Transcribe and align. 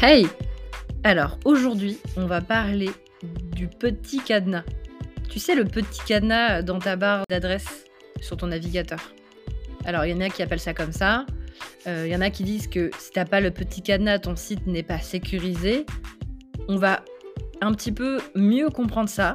Hey 0.00 0.28
Alors 1.02 1.40
aujourd'hui, 1.44 1.98
on 2.16 2.26
va 2.26 2.40
parler 2.40 2.88
du 3.56 3.66
petit 3.66 4.20
cadenas. 4.20 4.62
Tu 5.28 5.40
sais, 5.40 5.56
le 5.56 5.64
petit 5.64 6.00
cadenas 6.06 6.62
dans 6.62 6.78
ta 6.78 6.94
barre 6.94 7.24
d'adresse 7.28 7.84
sur 8.20 8.36
ton 8.36 8.46
navigateur. 8.46 9.00
Alors, 9.84 10.04
il 10.04 10.12
y 10.12 10.14
en 10.14 10.20
a 10.20 10.28
qui 10.28 10.40
appellent 10.40 10.60
ça 10.60 10.72
comme 10.72 10.92
ça. 10.92 11.26
Euh, 11.88 12.04
il 12.06 12.12
y 12.12 12.14
en 12.14 12.20
a 12.20 12.30
qui 12.30 12.44
disent 12.44 12.68
que 12.68 12.92
si 12.96 13.10
t'as 13.10 13.24
pas 13.24 13.40
le 13.40 13.50
petit 13.50 13.82
cadenas, 13.82 14.20
ton 14.20 14.36
site 14.36 14.68
n'est 14.68 14.84
pas 14.84 15.00
sécurisé. 15.00 15.84
On 16.68 16.76
va 16.76 17.04
un 17.60 17.72
petit 17.72 17.90
peu 17.90 18.20
mieux 18.36 18.70
comprendre 18.70 19.08
ça. 19.08 19.34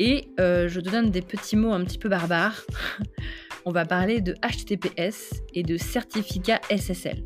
Et 0.00 0.28
euh, 0.38 0.68
je 0.68 0.80
te 0.80 0.90
donne 0.90 1.12
des 1.12 1.22
petits 1.22 1.56
mots 1.56 1.72
un 1.72 1.82
petit 1.82 1.98
peu 1.98 2.10
barbares. 2.10 2.66
on 3.64 3.70
va 3.70 3.86
parler 3.86 4.20
de 4.20 4.34
HTTPS 4.34 5.42
et 5.54 5.62
de 5.62 5.78
certificat 5.78 6.60
SSL. 6.70 7.24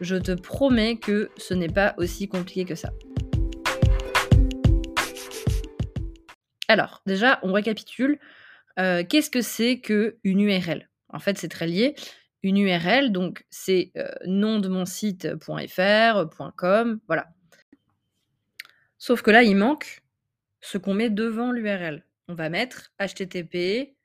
Je 0.00 0.16
te 0.16 0.32
promets 0.32 0.96
que 0.96 1.30
ce 1.36 1.52
n'est 1.52 1.68
pas 1.68 1.94
aussi 1.98 2.28
compliqué 2.28 2.64
que 2.64 2.74
ça. 2.74 2.90
Alors, 6.68 7.02
déjà, 7.04 7.38
on 7.42 7.52
récapitule. 7.52 8.18
Euh, 8.78 9.04
qu'est-ce 9.06 9.28
que 9.28 9.42
c'est 9.42 9.80
qu'une 9.80 10.40
URL 10.40 10.88
En 11.08 11.18
fait, 11.18 11.36
c'est 11.36 11.48
très 11.48 11.66
lié. 11.66 11.94
Une 12.42 12.56
URL, 12.56 13.12
donc, 13.12 13.44
c'est 13.50 13.92
euh, 13.96 14.08
nom 14.24 14.58
de 14.58 14.68
mon 14.68 14.86
site.fr, 14.86 16.52
.com, 16.56 17.00
voilà. 17.06 17.28
Sauf 18.98 19.22
que 19.22 19.30
là, 19.30 19.42
il 19.42 19.56
manque 19.56 20.02
ce 20.60 20.78
qu'on 20.78 20.94
met 20.94 21.10
devant 21.10 21.52
l'URL. 21.52 22.06
On 22.28 22.34
va 22.34 22.48
mettre 22.48 22.92
http 22.98 23.96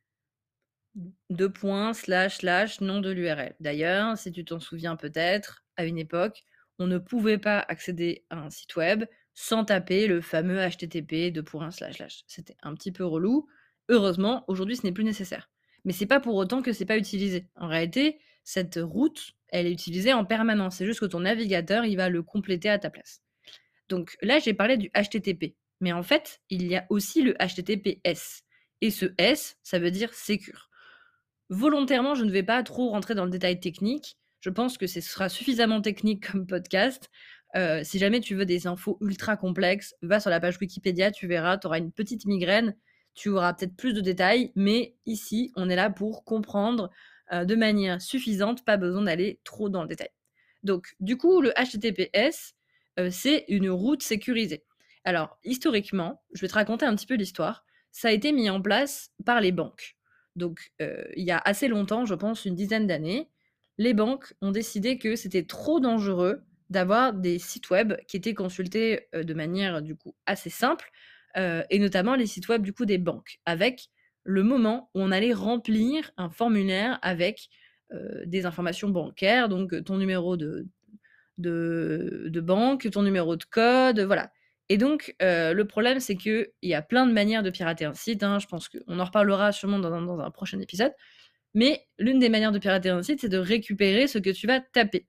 deux 1.29 1.53
slash, 1.93 2.81
nom 2.81 2.99
de 3.01 3.11
l'URL. 3.11 3.55
D'ailleurs, 3.59 4.17
si 4.17 4.31
tu 4.31 4.43
t'en 4.43 4.59
souviens 4.59 4.95
peut-être, 4.95 5.64
à 5.77 5.85
une 5.85 5.97
époque, 5.97 6.43
on 6.79 6.87
ne 6.87 6.97
pouvait 6.97 7.37
pas 7.37 7.59
accéder 7.59 8.25
à 8.29 8.37
un 8.37 8.49
site 8.49 8.75
web 8.75 9.05
sans 9.33 9.65
taper 9.65 10.07
le 10.07 10.21
fameux 10.21 10.59
HTTP 10.67 11.31
deux 11.31 11.43
points, 11.43 11.71
slash, 11.71 11.97
slash. 11.97 12.23
C'était 12.27 12.55
un 12.63 12.73
petit 12.73 12.91
peu 12.91 13.05
relou. 13.05 13.47
Heureusement, 13.89 14.45
aujourd'hui, 14.47 14.77
ce 14.77 14.83
n'est 14.83 14.91
plus 14.91 15.03
nécessaire. 15.03 15.49
Mais 15.83 15.93
c'est 15.93 16.05
pas 16.05 16.19
pour 16.19 16.35
autant 16.35 16.61
que 16.61 16.73
c'est 16.73 16.85
pas 16.85 16.97
utilisé. 16.97 17.47
En 17.55 17.67
réalité, 17.67 18.19
cette 18.43 18.79
route, 18.81 19.33
elle 19.49 19.67
est 19.67 19.71
utilisée 19.71 20.13
en 20.13 20.25
permanence. 20.25 20.77
C'est 20.77 20.85
juste 20.85 21.01
que 21.01 21.05
ton 21.05 21.19
navigateur, 21.21 21.85
il 21.85 21.97
va 21.97 22.09
le 22.09 22.23
compléter 22.23 22.69
à 22.69 22.79
ta 22.79 22.89
place. 22.89 23.21
Donc 23.89 24.17
là, 24.21 24.39
j'ai 24.39 24.53
parlé 24.53 24.77
du 24.77 24.89
HTTP. 24.89 25.55
Mais 25.81 25.91
en 25.91 26.03
fait, 26.03 26.41
il 26.49 26.65
y 26.65 26.75
a 26.75 26.85
aussi 26.89 27.21
le 27.21 27.33
HTTPS. 27.33 28.43
Et 28.81 28.89
ce 28.89 29.13
S, 29.17 29.57
ça 29.63 29.79
veut 29.79 29.91
dire 29.91 30.13
secure. 30.13 30.69
Volontairement, 31.49 32.15
je 32.15 32.23
ne 32.23 32.31
vais 32.31 32.43
pas 32.43 32.63
trop 32.63 32.89
rentrer 32.89 33.13
dans 33.13 33.25
le 33.25 33.31
détail 33.31 33.59
technique. 33.59 34.17
Je 34.45 34.51
pense 34.51 34.77
que 34.77 34.85
ce 34.85 35.01
sera 35.01 35.27
suffisamment 35.27 35.81
technique 35.81 36.31
comme 36.31 36.45
podcast. 36.45 37.09
Euh, 37.55 37.81
si 37.83 37.97
jamais 37.97 38.19
tu 38.19 38.35
veux 38.35 38.45
des 38.45 38.67
infos 38.67 38.99
ultra 39.01 39.37
complexes, 39.37 39.95
va 40.03 40.19
sur 40.19 40.29
la 40.29 40.39
page 40.39 40.59
Wikipédia, 40.61 41.09
tu 41.09 41.25
verras, 41.25 41.57
tu 41.57 41.65
auras 41.65 41.79
une 41.79 41.91
petite 41.91 42.27
migraine, 42.27 42.75
tu 43.15 43.29
auras 43.29 43.55
peut-être 43.55 43.75
plus 43.75 43.95
de 43.95 44.01
détails, 44.01 44.51
mais 44.55 44.93
ici, 45.07 45.51
on 45.55 45.67
est 45.67 45.75
là 45.75 45.89
pour 45.89 46.25
comprendre 46.25 46.91
euh, 47.33 47.43
de 47.43 47.55
manière 47.55 47.99
suffisante, 47.99 48.63
pas 48.63 48.77
besoin 48.77 49.01
d'aller 49.01 49.39
trop 49.43 49.67
dans 49.67 49.81
le 49.81 49.87
détail. 49.87 50.11
Donc, 50.61 50.93
du 50.99 51.17
coup, 51.17 51.41
le 51.41 51.51
HTTPS, 51.53 52.53
euh, 52.99 53.09
c'est 53.09 53.45
une 53.47 53.71
route 53.71 54.03
sécurisée. 54.03 54.63
Alors, 55.05 55.39
historiquement, 55.43 56.21
je 56.35 56.41
vais 56.41 56.49
te 56.49 56.53
raconter 56.53 56.85
un 56.85 56.95
petit 56.95 57.07
peu 57.07 57.15
l'histoire. 57.15 57.65
Ça 57.91 58.09
a 58.09 58.11
été 58.11 58.31
mis 58.31 58.47
en 58.51 58.61
place 58.61 59.09
par 59.25 59.41
les 59.41 59.51
banques. 59.51 59.97
Donc, 60.35 60.71
il 60.79 61.23
y 61.23 61.31
a 61.31 61.37
assez 61.37 61.67
longtemps, 61.67 62.05
je 62.05 62.13
pense 62.13 62.43
une 62.43 62.55
dizaine 62.55 62.87
d'années, 62.87 63.29
les 63.77 63.93
banques 63.93 64.33
ont 64.41 64.51
décidé 64.51 64.97
que 64.97 65.15
c'était 65.15 65.43
trop 65.43 65.79
dangereux 65.79 66.43
d'avoir 66.69 67.13
des 67.13 67.39
sites 67.39 67.69
web 67.69 67.93
qui 68.07 68.17
étaient 68.17 68.33
consultés 68.33 69.07
de 69.13 69.33
manière 69.33 69.81
du 69.81 69.95
coup 69.95 70.15
assez 70.25 70.49
simple, 70.49 70.89
et 71.35 71.79
notamment 71.79 72.15
les 72.15 72.25
sites 72.25 72.47
web 72.47 72.63
du 72.63 72.73
coup 72.73 72.85
des 72.85 72.97
banques, 72.97 73.39
avec 73.45 73.89
le 74.23 74.41
moment 74.41 74.89
où 74.95 75.01
on 75.01 75.11
allait 75.11 75.33
remplir 75.33 76.11
un 76.17 76.29
formulaire 76.29 76.97
avec 77.03 77.49
des 78.25 78.47
informations 78.47 78.89
bancaires, 78.89 79.47
donc 79.47 79.83
ton 79.83 79.97
numéro 79.97 80.37
de, 80.37 80.65
de, 81.37 82.41
banque, 82.41 82.89
ton 82.91 83.03
numéro 83.03 83.35
de 83.35 83.43
code, 83.43 83.99
voilà. 83.99 84.31
Et 84.69 84.77
donc, 84.77 85.15
euh, 85.21 85.53
le 85.53 85.65
problème, 85.65 85.99
c'est 85.99 86.15
qu'il 86.15 86.47
y 86.63 86.73
a 86.73 86.81
plein 86.81 87.05
de 87.05 87.11
manières 87.11 87.43
de 87.43 87.51
pirater 87.51 87.85
un 87.85 87.93
site. 87.93 88.23
Hein. 88.23 88.39
je 88.39 88.47
pense 88.47 88.67
qu'on 88.67 88.99
en 88.99 89.05
reparlera 89.05 89.51
sûrement 89.51 89.79
dans, 89.79 90.19
un 90.19 90.31
prochain 90.31 90.59
épisode. 90.59 90.91
Mais 91.55 91.87
l'une 91.97 92.19
des 92.19 92.29
manières 92.29 92.51
de 92.51 92.59
pirater 92.59 92.89
un 92.89 93.01
site, 93.01 93.21
c'est 93.21 93.29
de 93.29 93.37
récupérer 93.37 94.07
ce 94.07 94.19
que 94.19 94.29
tu 94.29 94.45
vas 94.45 94.59
taper. 94.59 95.07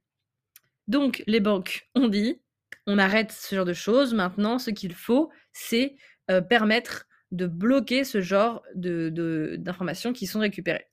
Donc, 0.89 1.23
les 1.27 1.41
banques 1.41 1.89
ont 1.95 2.09
dit, 2.09 2.41
on 2.87 2.99
arrête 2.99 3.33
ce 3.33 3.55
genre 3.55 3.65
de 3.65 3.75
choses. 3.75 4.15
Maintenant, 4.15 4.59
ce 4.59 4.71
qu'il 4.71 4.95
faut, 4.95 5.31
c'est 5.53 5.97
euh, 6.31 6.41
permettre 6.41 7.07
de 7.33 7.47
bloquer 7.47 8.05
ce 8.05 8.21
genre 8.21 8.63
d'informations 8.75 10.13
de, 10.13 10.17
qui 10.17 10.27
sont 10.27 10.39
récupérées. 10.41 10.87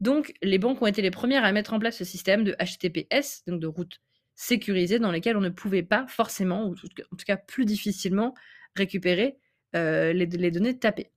Donc, 0.00 0.34
les 0.42 0.58
banques 0.58 0.80
ont 0.82 0.86
été 0.86 1.02
les 1.02 1.10
premières 1.10 1.44
à 1.44 1.52
mettre 1.52 1.72
en 1.72 1.78
place 1.78 1.96
ce 1.96 2.04
système 2.04 2.44
de 2.44 2.54
HTTPS, 2.60 3.42
donc 3.46 3.60
de 3.60 3.66
route 3.66 4.00
sécurisées 4.34 5.00
dans 5.00 5.10
lesquelles 5.10 5.36
on 5.36 5.40
ne 5.40 5.48
pouvait 5.48 5.82
pas 5.82 6.06
forcément, 6.06 6.66
ou 6.66 6.72
en 6.72 7.16
tout 7.16 7.24
cas 7.26 7.36
plus 7.36 7.64
difficilement, 7.64 8.34
récupérer 8.76 9.38
euh, 9.74 10.12
les, 10.12 10.26
données 10.26 10.78
tapées. 10.78 11.10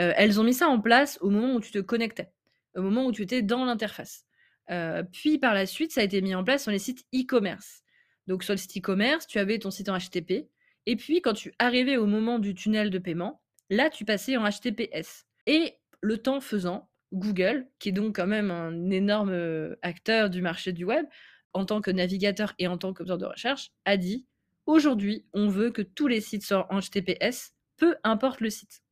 Euh, 0.00 0.12
elles 0.16 0.38
ont 0.38 0.44
mis 0.44 0.52
ça 0.52 0.68
en 0.68 0.80
place 0.80 1.18
au 1.22 1.30
moment 1.30 1.54
où 1.54 1.60
tu 1.60 1.70
te 1.70 1.78
connectais, 1.78 2.30
au 2.78 2.82
moment 2.82 3.06
où 3.06 3.12
tu 3.12 3.22
étais 3.22 3.42
dans 3.42 3.64
l'interface. 3.64 4.24
Euh, 4.70 5.02
puis 5.02 5.38
par 5.38 5.54
la 5.54 5.66
suite, 5.66 5.92
ça 5.92 6.00
a 6.00 6.04
été 6.04 6.20
mis 6.20 6.34
en 6.34 6.44
place 6.44 6.62
sur 6.62 6.72
les 6.72 6.78
sites 6.78 7.04
e-commerce. 7.14 7.82
Donc 8.26 8.44
sur 8.44 8.52
le 8.52 8.58
site 8.58 8.76
e-commerce, 8.78 9.26
tu 9.26 9.38
avais 9.38 9.58
ton 9.58 9.70
site 9.70 9.88
en 9.88 9.98
HTTP, 9.98 10.48
et 10.86 10.96
puis 10.96 11.22
quand 11.22 11.32
tu 11.32 11.52
arrivais 11.58 11.96
au 11.96 12.06
moment 12.06 12.38
du 12.38 12.54
tunnel 12.54 12.90
de 12.90 12.98
paiement, 12.98 13.42
là 13.70 13.90
tu 13.90 14.04
passais 14.04 14.36
en 14.36 14.48
HTTPS. 14.48 15.26
Et 15.46 15.78
le 16.00 16.18
temps 16.18 16.40
faisant, 16.40 16.88
Google, 17.12 17.66
qui 17.78 17.88
est 17.88 17.92
donc 17.92 18.16
quand 18.16 18.26
même 18.26 18.50
un 18.50 18.90
énorme 18.90 19.76
acteur 19.82 20.28
du 20.28 20.42
marché 20.42 20.72
du 20.72 20.84
web, 20.84 21.06
en 21.54 21.64
tant 21.64 21.80
que 21.80 21.90
navigateur 21.90 22.54
et 22.58 22.66
en 22.68 22.78
tant 22.78 22.92
que 22.92 23.02
moteur 23.02 23.18
de 23.18 23.26
recherche, 23.26 23.72
a 23.84 23.96
dit 23.96 24.26
aujourd'hui, 24.66 25.24
on 25.32 25.48
veut 25.48 25.70
que 25.70 25.82
tous 25.82 26.06
les 26.06 26.20
sites 26.20 26.44
soient 26.44 26.72
en 26.72 26.80
HTTPS, 26.80 27.54
peu 27.76 27.96
importe 28.04 28.40
le 28.40 28.50
site. 28.50 28.82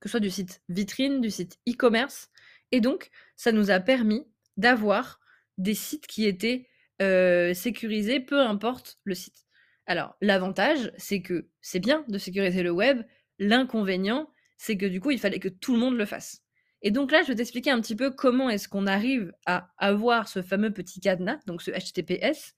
Que 0.00 0.08
ce 0.08 0.12
soit 0.12 0.20
du 0.20 0.30
site 0.30 0.62
vitrine, 0.68 1.20
du 1.20 1.30
site 1.30 1.58
e-commerce. 1.68 2.30
Et 2.72 2.80
donc, 2.80 3.10
ça 3.36 3.52
nous 3.52 3.70
a 3.70 3.80
permis 3.80 4.26
d'avoir 4.56 5.20
des 5.56 5.74
sites 5.74 6.06
qui 6.06 6.26
étaient 6.26 6.68
euh, 7.00 7.54
sécurisés, 7.54 8.20
peu 8.20 8.40
importe 8.40 8.98
le 9.04 9.14
site. 9.14 9.46
Alors, 9.86 10.16
l'avantage, 10.20 10.92
c'est 10.96 11.22
que 11.22 11.48
c'est 11.60 11.80
bien 11.80 12.04
de 12.08 12.18
sécuriser 12.18 12.62
le 12.62 12.70
web. 12.70 13.02
L'inconvénient, 13.38 14.30
c'est 14.56 14.76
que 14.76 14.86
du 14.86 15.00
coup, 15.00 15.10
il 15.10 15.18
fallait 15.18 15.38
que 15.38 15.48
tout 15.48 15.72
le 15.72 15.78
monde 15.78 15.96
le 15.96 16.04
fasse. 16.04 16.42
Et 16.82 16.90
donc 16.90 17.10
là, 17.10 17.22
je 17.22 17.28
vais 17.28 17.34
t'expliquer 17.34 17.70
un 17.70 17.80
petit 17.80 17.96
peu 17.96 18.10
comment 18.10 18.50
est-ce 18.50 18.68
qu'on 18.68 18.86
arrive 18.86 19.32
à 19.46 19.70
avoir 19.78 20.28
ce 20.28 20.42
fameux 20.42 20.72
petit 20.72 21.00
cadenas, 21.00 21.38
donc 21.46 21.62
ce 21.62 21.70
HTTPS. 21.70 22.54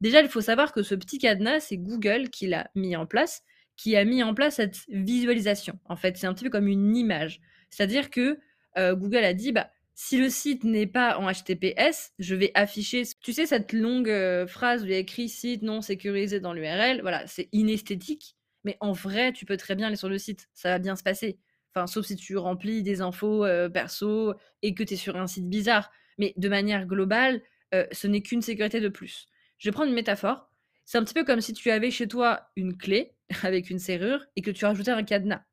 Déjà, 0.00 0.20
il 0.20 0.28
faut 0.28 0.40
savoir 0.40 0.72
que 0.72 0.82
ce 0.82 0.94
petit 0.94 1.18
cadenas, 1.18 1.60
c'est 1.60 1.78
Google 1.78 2.28
qui 2.28 2.48
l'a 2.48 2.70
mis 2.74 2.96
en 2.96 3.06
place, 3.06 3.42
qui 3.76 3.96
a 3.96 4.04
mis 4.04 4.22
en 4.22 4.34
place 4.34 4.56
cette 4.56 4.78
visualisation. 4.88 5.78
En 5.84 5.96
fait, 5.96 6.16
c'est 6.16 6.26
un 6.26 6.34
petit 6.34 6.44
peu 6.44 6.50
comme 6.50 6.66
une 6.66 6.96
image. 6.96 7.40
C'est-à-dire 7.70 8.10
que 8.10 8.38
euh, 8.78 8.94
Google 8.94 9.24
a 9.24 9.34
dit, 9.34 9.52
bah, 9.52 9.70
si 9.94 10.18
le 10.18 10.28
site 10.30 10.64
n'est 10.64 10.86
pas 10.86 11.18
en 11.18 11.30
HTTPS, 11.30 12.12
je 12.18 12.34
vais 12.34 12.50
afficher, 12.54 13.02
tu 13.22 13.32
sais, 13.32 13.46
cette 13.46 13.72
longue 13.72 14.08
euh, 14.08 14.46
phrase 14.46 14.82
où 14.82 14.86
il 14.86 14.92
y 14.92 14.94
a 14.94 14.98
écrit 14.98 15.28
site 15.28 15.62
non 15.62 15.80
sécurisé 15.80 16.40
dans 16.40 16.52
l'URL. 16.52 17.00
Voilà, 17.02 17.26
c'est 17.26 17.48
inesthétique, 17.52 18.36
mais 18.64 18.76
en 18.80 18.92
vrai, 18.92 19.32
tu 19.32 19.44
peux 19.44 19.56
très 19.56 19.74
bien 19.74 19.88
aller 19.88 19.96
sur 19.96 20.08
le 20.08 20.18
site, 20.18 20.48
ça 20.54 20.70
va 20.70 20.78
bien 20.78 20.96
se 20.96 21.02
passer. 21.02 21.38
Enfin, 21.74 21.86
sauf 21.86 22.06
si 22.06 22.16
tu 22.16 22.36
remplis 22.36 22.82
des 22.82 23.00
infos 23.00 23.46
perso 23.72 24.34
et 24.60 24.74
que 24.74 24.82
tu 24.82 24.92
es 24.92 24.96
sur 24.98 25.16
un 25.16 25.26
site 25.26 25.48
bizarre. 25.48 25.90
Mais 26.18 26.34
de 26.36 26.48
manière 26.50 26.84
globale, 26.84 27.40
ce 27.72 28.06
n'est 28.06 28.20
qu'une 28.20 28.42
sécurité 28.42 28.78
de 28.78 28.90
plus. 28.90 29.26
Je 29.56 29.68
vais 29.68 29.72
prendre 29.72 29.88
une 29.88 29.94
métaphore. 29.94 30.50
C'est 30.84 30.98
un 30.98 31.04
petit 31.04 31.14
peu 31.14 31.24
comme 31.24 31.40
si 31.40 31.52
tu 31.52 31.70
avais 31.70 31.90
chez 31.90 32.08
toi 32.08 32.50
une 32.56 32.76
clé 32.76 33.14
avec 33.42 33.70
une 33.70 33.78
serrure 33.78 34.26
et 34.36 34.42
que 34.42 34.50
tu 34.50 34.64
rajoutais 34.64 34.90
un 34.90 35.04
cadenas. 35.04 35.44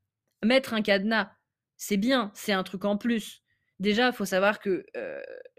Mettre 0.44 0.74
un 0.74 0.82
cadenas, 0.82 1.32
c'est 1.80 1.98
bien, 1.98 2.30
c'est 2.36 2.52
un 2.52 2.62
truc 2.64 2.86
en 2.86 2.98
plus. 2.98 3.42
Déjà, 3.80 4.08
il 4.08 4.14
faut 4.14 4.26
savoir 4.26 4.60
que 4.60 4.86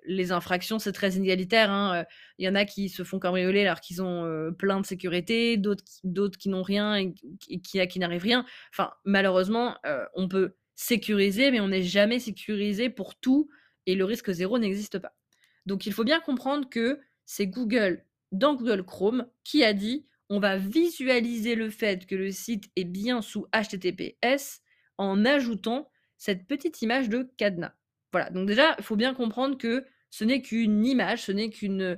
les 0.05 0.31
infractions, 0.31 0.79
c'est 0.79 0.93
très 0.93 1.15
inégalitaire. 1.15 1.71
Hein, 1.71 2.05
il 2.37 2.45
y 2.45 2.49
en 2.49 2.55
a 2.55 2.67
qui 2.67 2.91
se 2.91 3.03
font 3.03 3.19
cambrioler 3.19 3.63
alors 3.63 3.81
qu'ils 3.81 4.03
ont 4.03 4.53
plein 4.59 4.79
de 4.79 4.87
sécurité, 4.87 5.57
d'autres 5.57 6.39
qui 6.39 6.51
n'ont 6.51 6.63
rien 6.63 6.97
et, 6.97 7.15
qui, 7.41 7.89
qui 7.89 7.99
n'arrivent 7.99 8.23
rien. 8.23 8.45
Enfin, 8.73 8.93
malheureusement, 9.07 9.79
on 10.15 10.29
peut 10.29 10.55
sécuriser, 10.77 11.51
mais 11.51 11.61
on 11.61 11.69
n'est 11.69 11.83
jamais 11.83 12.19
sécurisé 12.19 12.91
pour 12.91 13.19
tout 13.19 13.49
et 13.87 13.95
le 13.95 14.05
risque 14.05 14.31
zéro 14.31 14.59
n'existe 14.59 14.99
pas. 14.99 15.17
Donc, 15.65 15.87
il 15.87 15.93
faut 15.95 16.05
bien 16.05 16.21
comprendre 16.21 16.69
que 16.69 17.01
c'est 17.25 17.47
Google, 17.47 18.05
dans 18.31 18.55
Google 18.55 18.85
Chrome, 18.85 19.27
qui 19.45 19.65
a 19.65 19.73
dit 19.73 20.07
on 20.29 20.39
va 20.39 20.59
visualiser 20.59 21.55
le 21.55 21.71
fait 21.71 22.07
que 22.07 22.15
le 22.15 22.31
site 22.31 22.71
est 22.77 22.85
bien 22.85 23.23
sous 23.23 23.47
HTTPS 23.55 24.61
en 24.99 25.25
ajoutant 25.25 25.91
cette 26.21 26.47
petite 26.47 26.83
image 26.83 27.09
de 27.09 27.29
cadenas. 27.39 27.75
Voilà, 28.13 28.31
donc 28.31 28.47
déjà, 28.47 28.77
il 28.79 28.85
faut 28.85 28.97
bien 28.97 29.15
comprendre 29.15 29.57
que 29.59 29.87
Ce 30.13 30.25
n'est 30.25 30.43
qu'une 30.43 30.85
image, 30.85 31.23
ce 31.23 31.33
n'est 31.33 31.51
qu'une 31.51 31.97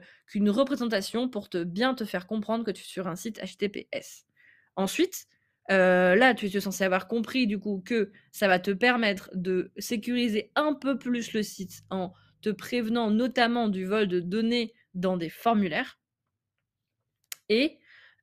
représentation 0.51 1.29
pour 1.31 1.49
te 1.49 1.65
bien 1.65 1.95
te 1.95 2.05
faire 2.05 2.27
comprendre 2.27 2.63
que 2.65 2.71
tu 2.71 2.83
es 2.83 2.85
sur 2.85 3.09
un 3.09 3.17
site 3.17 3.41
HTTPS. 3.41 4.27
Ensuite, 4.77 5.27
euh, 5.71 6.15
là, 6.15 6.35
tu 6.35 6.47
es 6.47 6.61
censé 6.61 6.85
avoir 6.85 7.09
compris 7.09 7.47
du 7.47 7.59
coup 7.59 7.83
que 7.85 8.13
ça 8.31 8.49
va 8.49 8.59
te 8.59 8.71
permettre 8.71 9.31
de 9.35 9.73
sécuriser 9.79 10.53
un 10.57 10.75
peu 10.75 10.99
plus 10.99 11.33
le 11.33 11.43
site 11.43 11.85
en 11.91 12.13
te 12.43 12.51
prévenant 12.51 13.11
notamment 13.11 13.69
du 13.69 13.87
vol 13.87 14.09
de 14.09 14.21
données 14.21 14.75
dans 14.95 15.17
des 15.17 15.31
formulaires. 15.31 15.99
Et 17.49 17.79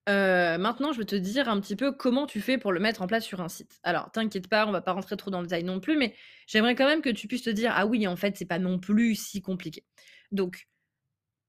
euh, 0.09 0.57
maintenant, 0.57 0.91
je 0.91 0.97
vais 0.97 1.06
te 1.06 1.15
dire 1.15 1.50
un 1.50 1.59
petit 1.61 1.75
peu 1.75 1.91
comment 1.91 2.25
tu 2.25 2.41
fais 2.41 2.57
pour 2.57 2.71
le 2.71 2.79
mettre 2.79 3.01
en 3.01 3.07
place 3.07 3.23
sur 3.23 3.41
un 3.41 3.50
site. 3.50 3.79
Alors, 3.83 4.11
t'inquiète 4.11 4.47
pas, 4.47 4.65
on 4.65 4.71
va 4.71 4.81
pas 4.81 4.94
rentrer 4.94 5.15
trop 5.17 5.29
dans 5.29 5.39
le 5.39 5.47
détail 5.47 5.63
non 5.63 5.79
plus, 5.79 5.97
mais 5.97 6.15
j'aimerais 6.47 6.75
quand 6.75 6.88
même 6.88 7.01
que 7.01 7.09
tu 7.09 7.27
puisses 7.27 7.44
te 7.44 7.50
dire 7.50 7.71
ah 7.75 7.85
oui, 7.85 8.07
en 8.07 8.15
fait, 8.15 8.35
c'est 8.35 8.45
pas 8.45 8.59
non 8.59 8.79
plus 8.79 9.15
si 9.15 9.41
compliqué. 9.41 9.85
Donc, 10.31 10.67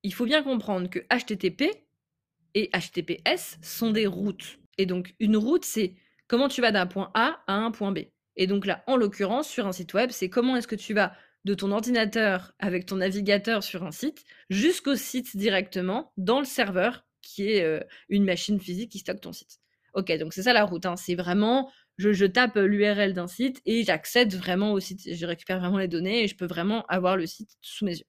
il 0.02 0.12
faut 0.12 0.26
bien 0.26 0.42
comprendre 0.42 0.90
que 0.90 1.00
HTTP 1.10 1.86
et 2.54 2.70
HTTPS 2.74 3.58
sont 3.62 3.90
des 3.92 4.06
routes. 4.06 4.58
Et 4.78 4.86
donc, 4.86 5.14
une 5.20 5.36
route, 5.36 5.64
c'est 5.64 5.94
comment 6.26 6.48
tu 6.48 6.60
vas 6.60 6.72
d'un 6.72 6.86
point 6.86 7.10
A 7.14 7.42
à 7.46 7.54
un 7.54 7.70
point 7.70 7.92
B. 7.92 8.00
Et 8.36 8.46
donc 8.46 8.66
là, 8.66 8.84
en 8.86 8.96
l'occurrence, 8.96 9.48
sur 9.48 9.66
un 9.66 9.72
site 9.72 9.94
web, 9.94 10.10
c'est 10.10 10.30
comment 10.30 10.56
est-ce 10.56 10.68
que 10.68 10.76
tu 10.76 10.94
vas 10.94 11.12
de 11.44 11.54
ton 11.54 11.70
ordinateur 11.72 12.52
avec 12.58 12.86
ton 12.86 12.96
navigateur 12.96 13.62
sur 13.62 13.84
un 13.84 13.92
site 13.92 14.24
jusqu'au 14.50 14.94
site 14.94 15.36
directement 15.36 16.12
dans 16.16 16.38
le 16.38 16.44
serveur 16.44 17.04
euh, 17.40 17.80
une 18.08 18.24
machine 18.24 18.60
physique 18.60 18.92
qui 18.92 18.98
stocke 18.98 19.20
ton 19.20 19.32
site. 19.32 19.60
Ok, 19.94 20.12
donc 20.18 20.32
c'est 20.32 20.42
ça 20.42 20.52
la 20.52 20.64
route. 20.64 20.86
Hein. 20.86 20.96
C'est 20.96 21.14
vraiment, 21.14 21.70
je, 21.98 22.12
je 22.12 22.26
tape 22.26 22.56
l'URL 22.56 23.12
d'un 23.12 23.26
site 23.26 23.60
et 23.66 23.82
j'accède 23.84 24.34
vraiment 24.34 24.72
au 24.72 24.80
site. 24.80 25.00
Je 25.12 25.26
récupère 25.26 25.58
vraiment 25.58 25.78
les 25.78 25.88
données 25.88 26.24
et 26.24 26.28
je 26.28 26.36
peux 26.36 26.46
vraiment 26.46 26.84
avoir 26.86 27.16
le 27.16 27.26
site 27.26 27.56
sous 27.60 27.84
mes 27.84 27.96
yeux. 27.96 28.06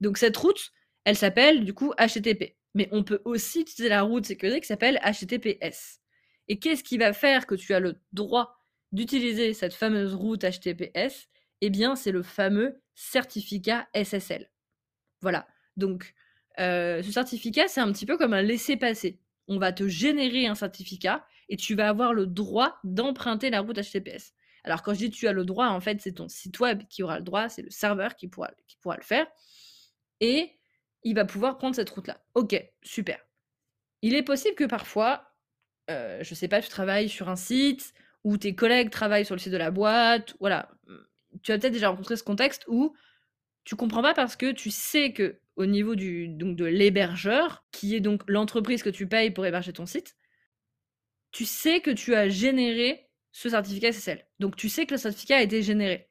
Donc 0.00 0.18
cette 0.18 0.36
route, 0.36 0.72
elle 1.04 1.16
s'appelle 1.16 1.64
du 1.64 1.74
coup 1.74 1.92
HTTP. 1.98 2.56
Mais 2.74 2.88
on 2.92 3.02
peut 3.02 3.20
aussi 3.24 3.62
utiliser 3.62 3.88
la 3.88 4.02
route 4.02 4.26
sécurisée 4.26 4.60
qui 4.60 4.66
s'appelle 4.66 5.00
HTTPS. 5.04 6.00
Et 6.48 6.58
qu'est-ce 6.58 6.84
qui 6.84 6.98
va 6.98 7.12
faire 7.12 7.46
que 7.46 7.54
tu 7.54 7.74
as 7.74 7.80
le 7.80 8.00
droit 8.12 8.56
d'utiliser 8.92 9.54
cette 9.54 9.74
fameuse 9.74 10.14
route 10.14 10.44
HTTPS 10.44 11.28
Eh 11.60 11.70
bien, 11.70 11.96
c'est 11.96 12.12
le 12.12 12.22
fameux 12.22 12.80
certificat 12.94 13.88
SSL. 13.94 14.50
Voilà. 15.20 15.46
Donc, 15.76 16.14
euh, 16.60 17.02
ce 17.02 17.10
certificat, 17.10 17.68
c'est 17.68 17.80
un 17.80 17.90
petit 17.92 18.06
peu 18.06 18.16
comme 18.16 18.34
un 18.34 18.42
laissez-passer. 18.42 19.18
On 19.48 19.58
va 19.58 19.72
te 19.72 19.88
générer 19.88 20.46
un 20.46 20.54
certificat 20.54 21.24
et 21.48 21.56
tu 21.56 21.74
vas 21.74 21.88
avoir 21.88 22.14
le 22.14 22.26
droit 22.26 22.78
d'emprunter 22.84 23.50
la 23.50 23.60
route 23.60 23.76
HTTPS. 23.76 24.34
Alors, 24.64 24.82
quand 24.82 24.92
je 24.92 24.98
dis 24.98 25.10
tu 25.10 25.26
as 25.26 25.32
le 25.32 25.44
droit, 25.44 25.68
en 25.68 25.80
fait, 25.80 26.00
c'est 26.00 26.12
ton 26.12 26.28
site 26.28 26.60
web 26.60 26.82
qui 26.88 27.02
aura 27.02 27.18
le 27.18 27.24
droit, 27.24 27.48
c'est 27.48 27.62
le 27.62 27.70
serveur 27.70 28.14
qui 28.14 28.28
pourra, 28.28 28.50
le 28.84 29.02
faire. 29.02 29.26
Et 30.20 30.58
il 31.02 31.14
va 31.14 31.24
pouvoir 31.24 31.56
prendre 31.56 31.74
cette 31.74 31.90
route-là. 31.90 32.20
Ok, 32.34 32.62
super. 32.82 33.18
Il 34.02 34.14
est 34.14 34.22
possible 34.22 34.54
que 34.54 34.64
parfois, 34.64 35.32
euh, 35.90 36.22
je 36.22 36.34
sais 36.34 36.48
pas, 36.48 36.60
tu 36.60 36.68
travailles 36.68 37.08
sur 37.08 37.28
un 37.30 37.36
site 37.36 37.94
ou 38.22 38.36
tes 38.36 38.54
collègues 38.54 38.90
travaillent 38.90 39.24
sur 39.24 39.34
le 39.34 39.40
site 39.40 39.52
de 39.52 39.56
la 39.56 39.70
boîte. 39.70 40.36
Voilà. 40.40 40.70
Tu 41.42 41.52
as 41.52 41.58
peut-être 41.58 41.72
déjà 41.72 41.88
rencontré 41.88 42.16
ce 42.16 42.22
contexte 42.22 42.64
où 42.68 42.94
tu 43.70 43.76
comprends 43.76 44.02
pas 44.02 44.14
parce 44.14 44.34
que 44.34 44.50
tu 44.50 44.72
sais 44.72 45.12
que 45.12 45.38
au 45.54 45.64
niveau 45.64 45.94
du, 45.94 46.26
donc 46.26 46.56
de 46.56 46.64
l'hébergeur, 46.64 47.64
qui 47.70 47.94
est 47.94 48.00
donc 48.00 48.24
l'entreprise 48.26 48.82
que 48.82 48.90
tu 48.90 49.06
payes 49.06 49.30
pour 49.30 49.46
héberger 49.46 49.72
ton 49.72 49.86
site, 49.86 50.16
tu 51.30 51.44
sais 51.44 51.80
que 51.80 51.92
tu 51.92 52.16
as 52.16 52.28
généré 52.28 53.08
ce 53.30 53.48
certificat 53.48 53.92
SSL. 53.92 54.26
Donc 54.40 54.56
tu 54.56 54.68
sais 54.68 54.86
que 54.86 54.94
le 54.94 54.98
certificat 54.98 55.36
a 55.36 55.42
été 55.42 55.62
généré. 55.62 56.10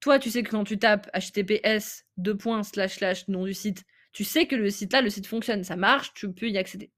Toi, 0.00 0.18
tu 0.18 0.28
sais 0.28 0.42
que 0.42 0.50
quand 0.50 0.64
tu 0.64 0.78
tapes 0.78 1.08
https 1.14 2.04
nom 3.28 3.44
du 3.46 3.54
site, 3.54 3.84
tu 4.12 4.24
sais 4.24 4.46
que 4.46 4.54
le 4.54 4.68
site 4.68 4.92
là, 4.92 5.00
le 5.00 5.08
site 5.08 5.26
fonctionne, 5.26 5.64
ça 5.64 5.76
marche, 5.76 6.12
tu 6.12 6.30
peux 6.30 6.50
y 6.50 6.58
accéder. 6.58 6.92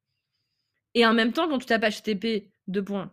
Et 0.94 1.06
en 1.06 1.14
même 1.14 1.32
temps, 1.32 1.48
quand 1.48 1.60
tu 1.60 1.66
tapes 1.66 1.84
http 1.84 2.50
nom 2.66 3.08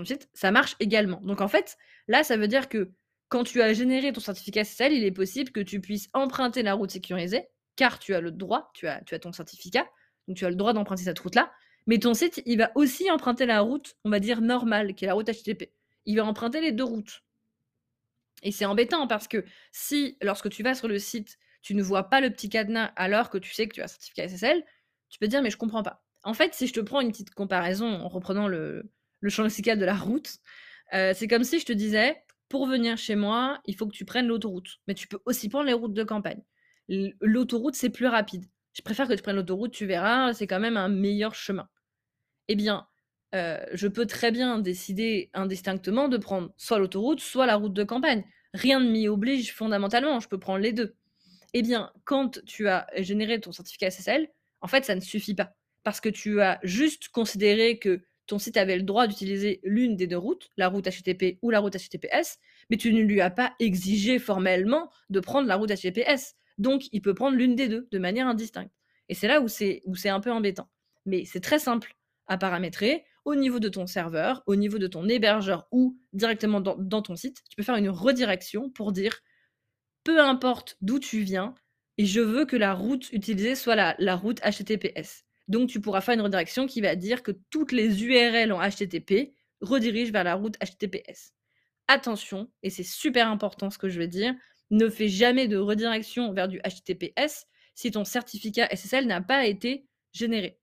du 0.00 0.06
site, 0.06 0.30
ça 0.32 0.50
marche 0.50 0.76
également. 0.80 1.20
Donc 1.20 1.42
en 1.42 1.48
fait, 1.48 1.76
là, 2.08 2.24
ça 2.24 2.38
veut 2.38 2.48
dire 2.48 2.70
que 2.70 2.90
quand 3.30 3.44
tu 3.44 3.62
as 3.62 3.72
généré 3.72 4.12
ton 4.12 4.20
certificat 4.20 4.64
SSL, 4.64 4.92
il 4.92 5.04
est 5.04 5.12
possible 5.12 5.52
que 5.52 5.60
tu 5.60 5.80
puisses 5.80 6.10
emprunter 6.12 6.62
la 6.62 6.74
route 6.74 6.90
sécurisée, 6.90 7.48
car 7.76 7.98
tu 7.98 8.14
as 8.14 8.20
le 8.20 8.32
droit, 8.32 8.70
tu 8.74 8.86
as, 8.88 9.00
tu 9.04 9.14
as 9.14 9.20
ton 9.20 9.32
certificat, 9.32 9.88
donc 10.28 10.36
tu 10.36 10.44
as 10.44 10.50
le 10.50 10.56
droit 10.56 10.72
d'emprunter 10.72 11.04
cette 11.04 11.18
route-là, 11.20 11.50
mais 11.86 11.98
ton 11.98 12.12
site, 12.12 12.42
il 12.44 12.58
va 12.58 12.72
aussi 12.74 13.10
emprunter 13.10 13.46
la 13.46 13.60
route, 13.60 13.96
on 14.04 14.10
va 14.10 14.20
dire 14.20 14.40
normale, 14.40 14.94
qui 14.94 15.04
est 15.04 15.08
la 15.08 15.14
route 15.14 15.30
HTTP. 15.30 15.72
Il 16.06 16.16
va 16.16 16.24
emprunter 16.24 16.60
les 16.60 16.72
deux 16.72 16.84
routes. 16.84 17.22
Et 18.42 18.52
c'est 18.52 18.64
embêtant 18.64 19.06
parce 19.06 19.28
que 19.28 19.44
si, 19.72 20.16
lorsque 20.22 20.50
tu 20.50 20.62
vas 20.62 20.74
sur 20.74 20.88
le 20.88 20.98
site, 20.98 21.38
tu 21.62 21.74
ne 21.74 21.82
vois 21.82 22.04
pas 22.04 22.20
le 22.20 22.30
petit 22.30 22.48
cadenas 22.48 22.92
alors 22.96 23.30
que 23.30 23.38
tu 23.38 23.52
sais 23.52 23.68
que 23.68 23.74
tu 23.74 23.80
as 23.80 23.84
un 23.84 23.88
certificat 23.88 24.28
SSL, 24.28 24.64
tu 25.08 25.18
peux 25.18 25.26
te 25.26 25.30
dire 25.30 25.42
mais 25.42 25.50
je 25.50 25.56
comprends 25.56 25.82
pas. 25.82 26.02
En 26.22 26.34
fait, 26.34 26.54
si 26.54 26.66
je 26.66 26.72
te 26.72 26.80
prends 26.80 27.00
une 27.00 27.10
petite 27.10 27.34
comparaison 27.34 27.86
en 27.86 28.08
reprenant 28.08 28.48
le, 28.48 28.90
champ 29.28 29.42
lexical 29.42 29.78
de 29.78 29.84
la 29.84 29.94
route, 29.94 30.38
euh, 30.94 31.12
c'est 31.14 31.28
comme 31.28 31.44
si 31.44 31.60
je 31.60 31.66
te 31.66 31.72
disais 31.72 32.22
pour 32.50 32.66
venir 32.66 32.98
chez 32.98 33.14
moi, 33.14 33.60
il 33.64 33.76
faut 33.76 33.86
que 33.86 33.94
tu 33.94 34.04
prennes 34.04 34.26
l'autoroute. 34.26 34.80
Mais 34.86 34.94
tu 34.94 35.06
peux 35.06 35.20
aussi 35.24 35.48
prendre 35.48 35.66
les 35.66 35.72
routes 35.72 35.94
de 35.94 36.02
campagne. 36.02 36.42
L'autoroute, 37.20 37.76
c'est 37.76 37.90
plus 37.90 38.08
rapide. 38.08 38.44
Je 38.72 38.82
préfère 38.82 39.06
que 39.08 39.14
tu 39.14 39.22
prennes 39.22 39.36
l'autoroute, 39.36 39.72
tu 39.72 39.86
verras, 39.86 40.34
c'est 40.34 40.48
quand 40.48 40.58
même 40.58 40.76
un 40.76 40.88
meilleur 40.88 41.34
chemin. 41.34 41.68
Eh 42.48 42.56
bien, 42.56 42.88
euh, 43.36 43.64
je 43.72 43.86
peux 43.86 44.04
très 44.04 44.32
bien 44.32 44.58
décider 44.58 45.30
indistinctement 45.32 46.08
de 46.08 46.16
prendre 46.16 46.52
soit 46.56 46.80
l'autoroute, 46.80 47.20
soit 47.20 47.46
la 47.46 47.54
route 47.54 47.72
de 47.72 47.84
campagne. 47.84 48.24
Rien 48.52 48.80
ne 48.80 48.90
m'y 48.90 49.06
oblige 49.06 49.54
fondamentalement, 49.54 50.18
je 50.18 50.28
peux 50.28 50.40
prendre 50.40 50.58
les 50.58 50.72
deux. 50.72 50.96
Eh 51.54 51.62
bien, 51.62 51.92
quand 52.04 52.44
tu 52.46 52.68
as 52.68 52.88
généré 52.96 53.40
ton 53.40 53.52
certificat 53.52 53.92
SSL, 53.92 54.28
en 54.60 54.66
fait, 54.66 54.84
ça 54.84 54.96
ne 54.96 55.00
suffit 55.00 55.34
pas. 55.34 55.54
Parce 55.84 56.00
que 56.00 56.08
tu 56.08 56.40
as 56.40 56.58
juste 56.64 57.10
considéré 57.10 57.78
que 57.78 58.02
ton 58.30 58.38
site 58.38 58.56
avait 58.56 58.76
le 58.76 58.84
droit 58.84 59.08
d'utiliser 59.08 59.60
l'une 59.64 59.96
des 59.96 60.06
deux 60.06 60.16
routes, 60.16 60.50
la 60.56 60.68
route 60.68 60.88
HTTP 60.88 61.38
ou 61.42 61.50
la 61.50 61.58
route 61.58 61.76
HTTPS, 61.76 62.38
mais 62.70 62.76
tu 62.76 62.92
ne 62.92 63.02
lui 63.02 63.20
as 63.20 63.30
pas 63.30 63.54
exigé 63.58 64.20
formellement 64.20 64.88
de 65.10 65.18
prendre 65.18 65.48
la 65.48 65.56
route 65.56 65.70
HTTPS. 65.70 66.36
Donc, 66.56 66.84
il 66.92 67.02
peut 67.02 67.12
prendre 67.12 67.36
l'une 67.36 67.56
des 67.56 67.68
deux 67.68 67.88
de 67.90 67.98
manière 67.98 68.28
indistincte. 68.28 68.72
Et 69.08 69.14
c'est 69.14 69.26
là 69.26 69.40
où 69.40 69.48
c'est, 69.48 69.82
un 70.04 70.20
peu 70.20 70.30
embêtant. 70.30 70.68
Mais 71.06 71.24
c'est 71.24 71.40
très 71.40 71.58
simple 71.58 71.96
à 72.28 72.38
paramétrer 72.38 73.04
au 73.24 73.34
niveau 73.34 73.58
de 73.58 73.68
ton 73.68 73.88
serveur, 73.88 74.44
au 74.46 74.54
niveau 74.54 74.78
de 74.78 74.86
ton 74.86 75.08
hébergeur 75.08 75.66
ou 75.72 75.98
directement 76.12 76.60
dans, 76.60 76.76
dans 76.76 77.02
ton 77.02 77.16
site. 77.16 77.42
Tu 77.50 77.56
peux 77.56 77.64
faire 77.64 77.76
une 77.76 77.90
redirection 77.90 78.70
pour 78.70 78.92
dire 78.92 79.22
peu 80.04 80.20
importe 80.20 80.76
d'où 80.80 81.00
tu 81.00 81.22
viens, 81.22 81.54
et 81.98 82.06
je 82.06 82.20
veux 82.20 82.46
que 82.46 82.56
la 82.56 82.74
route 82.74 83.12
utilisée 83.12 83.56
soit 83.56 83.74
la, 83.74 83.96
la 83.98 84.14
route 84.14 84.40
HTTPS. 84.40 85.24
Donc, 85.50 85.68
tu 85.68 85.80
pourras 85.80 86.00
faire 86.00 86.14
une 86.14 86.20
redirection 86.20 86.66
qui 86.66 86.80
va 86.80 86.94
dire 86.94 87.24
que 87.24 87.32
toutes 87.50 87.72
les 87.72 88.04
URL 88.04 88.52
en 88.52 88.60
HTTP 88.60 89.34
redirigent 89.60 90.12
vers 90.12 90.22
la 90.22 90.36
route 90.36 90.56
HTTPS. 90.58 91.32
Attention, 91.88 92.48
et 92.62 92.70
c'est 92.70 92.84
super 92.84 93.28
important 93.28 93.68
ce 93.68 93.76
que 93.76 93.88
je 93.88 93.98
veux 93.98 94.06
dire, 94.06 94.32
ne 94.70 94.88
fais 94.88 95.08
jamais 95.08 95.48
de 95.48 95.56
redirection 95.56 96.32
vers 96.32 96.46
du 96.46 96.60
HTTPS 96.60 97.46
si 97.74 97.90
ton 97.90 98.04
certificat 98.04 98.68
SSL 98.70 99.08
n'a 99.08 99.20
pas 99.20 99.44
été 99.46 99.88
généré. 100.12 100.60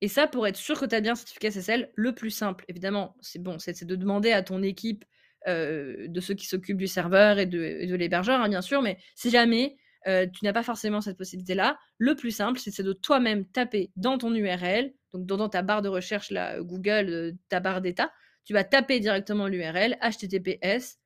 Et 0.00 0.08
ça, 0.08 0.26
pour 0.26 0.44
être 0.48 0.56
sûr 0.56 0.80
que 0.80 0.86
tu 0.86 0.96
as 0.96 1.00
bien 1.00 1.12
un 1.12 1.14
certificat 1.14 1.52
SSL, 1.52 1.92
le 1.94 2.12
plus 2.12 2.32
simple, 2.32 2.64
évidemment, 2.66 3.16
c'est 3.20 3.40
bon, 3.40 3.60
c'est 3.60 3.84
de 3.84 3.94
demander 3.94 4.32
à 4.32 4.42
ton 4.42 4.60
équipe 4.60 5.04
euh, 5.46 6.08
de 6.08 6.20
ceux 6.20 6.34
qui 6.34 6.48
s'occupent 6.48 6.78
du 6.78 6.88
serveur 6.88 7.38
et 7.38 7.46
de, 7.46 7.94
l'hébergeur, 7.94 8.40
hein, 8.40 8.48
bien 8.48 8.60
sûr, 8.60 8.82
mais 8.82 8.98
si 9.14 9.30
jamais 9.30 9.76
euh, 10.06 10.26
tu 10.26 10.44
n'as 10.44 10.52
pas 10.52 10.62
forcément 10.62 11.00
cette 11.00 11.16
possibilité-là. 11.16 11.78
Le 11.98 12.14
plus 12.14 12.30
simple, 12.30 12.58
c'est 12.58 12.82
de 12.82 12.92
toi-même 12.92 13.46
taper 13.46 13.90
dans 13.96 14.18
ton 14.18 14.34
URL, 14.34 14.92
donc 15.12 15.26
dans, 15.26 15.48
ta 15.48 15.62
barre 15.62 15.82
de 15.82 15.88
recherche, 15.88 16.30
là, 16.30 16.60
Google, 16.60 17.08
euh, 17.08 17.32
ta 17.48 17.60
barre 17.60 17.80
d'état, 17.80 18.12
tu 18.44 18.52
vas 18.52 18.64
taper 18.64 19.00
directement 19.00 19.48
l'URL 19.48 19.96
https 20.00 20.98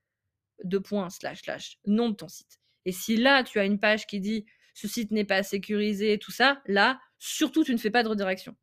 nom 1.86 2.10
de 2.10 2.14
ton 2.14 2.28
site. 2.28 2.60
Et 2.84 2.92
si 2.92 3.16
là, 3.16 3.42
tu 3.42 3.58
as 3.58 3.64
une 3.64 3.78
page 3.78 4.06
qui 4.06 4.20
dit 4.20 4.44
ce 4.74 4.88
site 4.88 5.10
n'est 5.10 5.24
pas 5.24 5.42
sécurisé, 5.42 6.18
tout 6.18 6.32
ça, 6.32 6.62
là, 6.66 7.00
surtout, 7.18 7.64
tu 7.64 7.72
ne 7.72 7.78
fais 7.78 7.90
pas 7.90 8.02
de 8.02 8.08
redirection. 8.08 8.56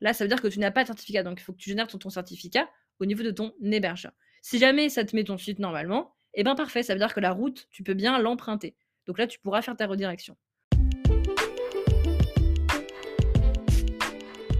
Là, 0.00 0.12
ça 0.12 0.24
veut 0.24 0.28
dire 0.28 0.40
que 0.42 0.48
tu 0.48 0.58
n'as 0.58 0.70
pas 0.70 0.82
de 0.82 0.88
certificat. 0.88 1.22
Donc, 1.22 1.40
il 1.40 1.44
faut 1.44 1.52
que 1.52 1.58
tu 1.58 1.70
génères 1.70 1.86
ton, 1.86 2.10
certificat 2.10 2.68
au 3.00 3.06
niveau 3.06 3.22
de 3.22 3.30
ton 3.30 3.54
hébergeur. 3.62 4.12
Si 4.42 4.58
jamais 4.58 4.88
ça 4.88 5.04
te 5.04 5.16
met 5.16 5.24
ton 5.24 5.38
site 5.38 5.58
normalement, 5.58 6.14
eh 6.34 6.44
bien 6.44 6.54
parfait, 6.54 6.82
ça 6.82 6.92
veut 6.92 6.98
dire 6.98 7.14
que 7.14 7.20
la 7.20 7.32
route, 7.32 7.66
tu 7.70 7.82
peux 7.82 7.94
bien 7.94 8.18
l'emprunter. 8.18 8.76
Donc 9.06 9.18
là, 9.18 9.26
tu 9.26 9.38
pourras 9.38 9.62
faire 9.62 9.76
ta 9.76 9.86
redirection. 9.86 10.36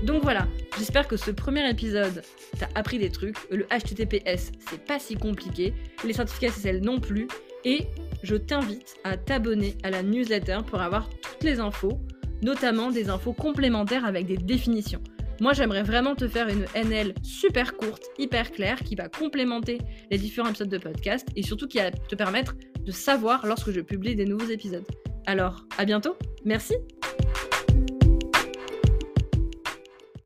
Donc 0.04 0.22
voilà, 0.22 0.46
j'espère 0.78 1.08
que 1.08 1.16
ce 1.16 1.30
premier 1.30 1.68
épisode 1.68 2.22
t'a 2.58 2.68
appris 2.74 2.98
des 2.98 3.10
trucs. 3.10 3.36
Le 3.50 3.64
HTTPS, 3.64 4.52
c'est 4.68 4.84
pas 4.84 4.98
si 4.98 5.14
compliqué. 5.14 5.72
Les 6.04 6.12
certificats 6.12 6.50
SSL 6.50 6.80
non 6.82 7.00
plus. 7.00 7.26
Et 7.64 7.86
je 8.22 8.36
t'invite 8.36 8.96
à 9.04 9.16
t'abonner 9.16 9.76
à 9.82 9.90
la 9.90 10.02
newsletter 10.02 10.58
pour 10.66 10.82
avoir 10.82 11.08
toutes 11.08 11.42
les 11.42 11.58
infos, 11.58 11.98
notamment 12.42 12.90
des 12.90 13.08
infos 13.08 13.32
complémentaires 13.32 14.04
avec 14.04 14.26
des 14.26 14.36
définitions. 14.36 15.02
Moi, 15.40 15.54
j'aimerais 15.54 15.82
vraiment 15.82 16.14
te 16.14 16.28
faire 16.28 16.48
une 16.48 16.66
NL 16.74 17.14
super 17.22 17.76
courte, 17.76 18.04
hyper 18.18 18.52
claire, 18.52 18.78
qui 18.80 18.94
va 18.94 19.08
complémenter 19.08 19.78
les 20.10 20.18
différents 20.18 20.50
épisodes 20.50 20.68
de 20.68 20.78
podcast 20.78 21.26
et 21.34 21.42
surtout 21.42 21.66
qui 21.66 21.78
va 21.78 21.90
te 21.90 22.14
permettre 22.14 22.54
de 22.84 22.92
savoir 22.92 23.46
lorsque 23.46 23.70
je 23.70 23.80
publie 23.80 24.14
des 24.14 24.26
nouveaux 24.26 24.50
épisodes. 24.50 24.84
Alors, 25.26 25.64
à 25.78 25.84
bientôt. 25.84 26.16
Merci. 26.44 26.74